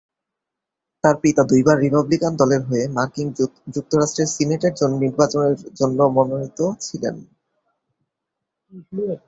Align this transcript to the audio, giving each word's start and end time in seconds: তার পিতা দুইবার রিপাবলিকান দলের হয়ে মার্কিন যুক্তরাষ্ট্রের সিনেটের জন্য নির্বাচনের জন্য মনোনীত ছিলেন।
তার 1.03 1.15
পিতা 1.23 1.41
দুইবার 1.43 1.77
রিপাবলিকান 1.79 2.33
দলের 2.41 2.61
হয়ে 2.69 2.85
মার্কিন 2.97 3.27
যুক্তরাষ্ট্রের 3.75 4.33
সিনেটের 4.35 4.73
জন্য 4.79 4.93
নির্বাচনের 5.05 5.55
জন্য 5.79 5.99
মনোনীত 6.15 6.59
ছিলেন। 6.85 7.15